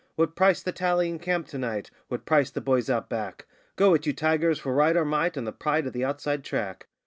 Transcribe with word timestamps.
'What 0.15 0.35
price 0.35 0.63
the 0.63 0.71
tally 0.71 1.09
in 1.09 1.19
camp 1.19 1.45
to 1.49 1.59
night!' 1.59 1.91
'What 2.07 2.25
price 2.25 2.49
the 2.49 2.59
boys 2.59 2.89
Out 2.89 3.07
Back!' 3.07 3.45
'Go 3.75 3.93
it, 3.93 4.07
you 4.07 4.13
tigers, 4.13 4.57
for 4.57 4.73
Right 4.73 4.97
or 4.97 5.05
Might 5.05 5.37
and 5.37 5.45
the 5.45 5.51
pride 5.51 5.85
of 5.85 5.93
the 5.93 6.05
Outside 6.05 6.43
Track! 6.43 6.87